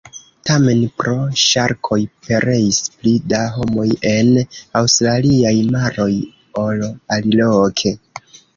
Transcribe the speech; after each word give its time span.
Tamen 0.49 0.79
pro 1.01 1.11
ŝarkoj 1.41 1.97
pereis 2.29 2.79
pli 2.95 3.13
da 3.35 3.43
homoj 3.59 3.87
en 4.13 4.33
aŭstraliaj 4.81 5.55
maroj 5.79 6.11
ol 6.67 6.85
aliloke. 7.21 7.97